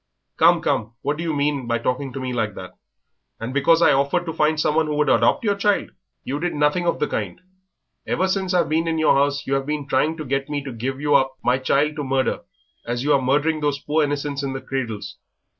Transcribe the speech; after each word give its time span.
"Come, 0.37 0.61
come.... 0.61 0.95
What 1.03 1.17
do 1.17 1.23
you 1.23 1.31
mean 1.35 1.67
by 1.67 1.77
talking 1.77 2.11
to 2.11 2.19
me 2.19 2.33
like 2.33 2.55
that? 2.55 2.71
And 3.39 3.53
because 3.53 3.83
I 3.83 3.91
offered 3.93 4.25
to 4.25 4.33
find 4.33 4.59
someone 4.59 4.87
who 4.87 4.95
would 4.95 5.09
adopt 5.09 5.43
your 5.43 5.53
child." 5.55 5.91
"You 6.23 6.39
did 6.39 6.55
nothing 6.55 6.87
of 6.87 6.97
the 6.97 7.05
kind; 7.07 7.39
ever 8.07 8.27
since 8.27 8.55
I've 8.55 8.67
been 8.67 8.87
in 8.87 8.97
your 8.97 9.13
house 9.13 9.45
you 9.45 9.53
have 9.53 9.67
been 9.67 9.87
trying 9.87 10.17
to 10.17 10.25
get 10.25 10.49
me 10.49 10.63
to 10.63 10.71
give 10.71 10.99
you 10.99 11.13
up 11.13 11.35
my 11.43 11.59
child 11.59 11.97
to 11.97 12.03
murder 12.03 12.39
as 12.83 13.03
you 13.03 13.13
are 13.13 13.21
murdering 13.21 13.59
those 13.59 13.77
poor 13.77 14.03
innocents 14.03 14.41
in 14.41 14.53
the 14.53 14.61
cradles." 14.61 15.17